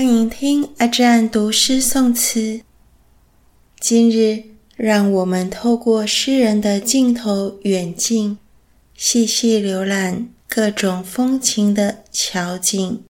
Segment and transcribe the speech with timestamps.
[0.00, 2.62] 欢迎听阿占读诗宋词。
[3.78, 4.44] 今日，
[4.74, 8.38] 让我们透过诗人的镜头远近，
[8.96, 13.04] 细细浏览各种风情的桥景。《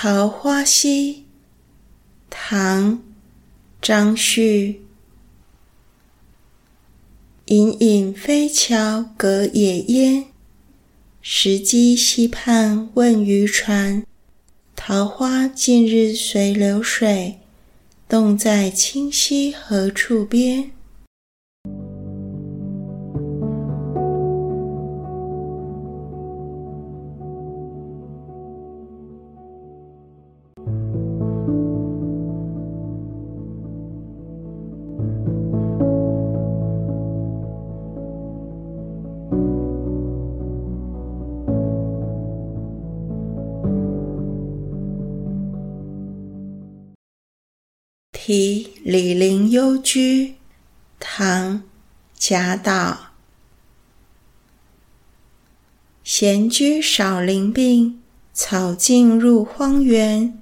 [0.00, 1.12] 桃花溪》
[2.30, 2.92] 唐·
[3.82, 4.82] 张旭，
[7.46, 10.26] 隐隐飞桥隔野烟，
[11.20, 14.06] 石矶溪畔问渔船。
[14.76, 17.40] 桃花尽日随流水，
[18.08, 20.70] 洞在清溪何处边？
[48.28, 50.34] 题李陵幽居，
[51.00, 51.54] 唐·
[52.18, 53.14] 贾岛。
[56.04, 58.02] 闲居少林病，
[58.34, 60.38] 草径入荒园。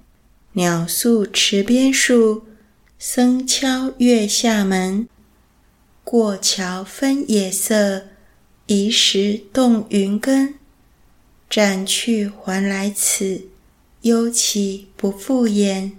[0.54, 2.46] 鸟宿池边树，
[2.98, 5.08] 僧敲月下门。
[6.02, 8.08] 过桥分野色，
[8.66, 10.56] 移石动云根。
[11.48, 13.46] 暂去还来此，
[14.00, 15.96] 幽期不复言。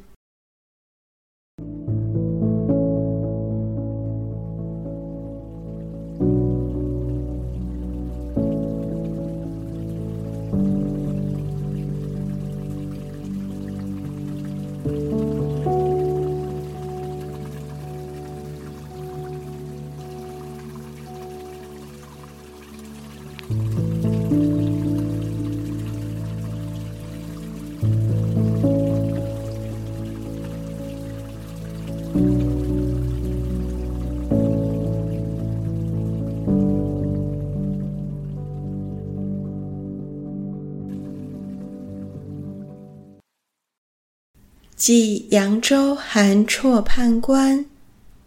[44.75, 47.65] 寄扬州韩绰判官，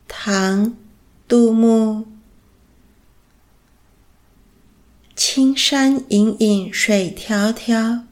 [0.08, 0.66] 唐·
[1.28, 2.04] 杜牧。
[5.14, 8.02] 青山隐隐水迢迢，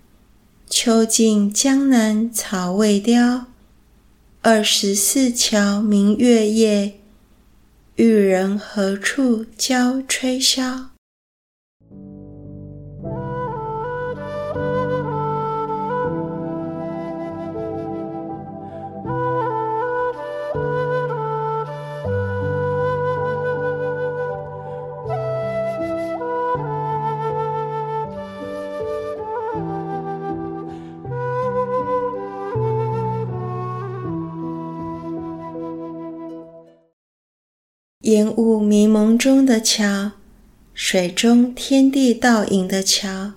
[0.71, 3.47] 秋尽江南草未凋。
[4.51, 7.01] 二十四桥明月夜，
[7.97, 10.87] 玉人何处教吹箫？
[38.09, 40.13] 烟雾迷蒙中的桥，
[40.73, 43.33] 水中天地倒影的桥，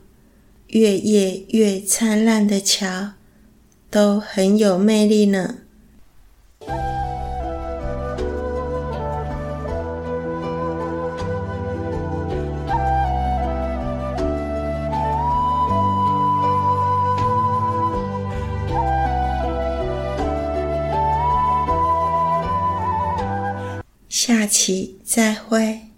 [0.67, 3.11] 月夜月灿烂的桥，
[3.89, 5.57] 都很有魅力呢。
[24.31, 25.90] 下期再会。